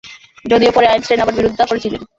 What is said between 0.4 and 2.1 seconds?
যদিও পরে আইনস্টাইন আবার বিরোধিতা করেছিলেন।